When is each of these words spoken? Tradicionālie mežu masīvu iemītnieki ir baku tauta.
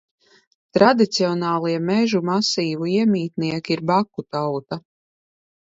Tradicionālie 0.77 1.75
mežu 1.91 2.23
masīvu 2.31 2.91
iemītnieki 2.95 3.79
ir 3.79 3.87
baku 3.95 4.31
tauta. 4.33 4.85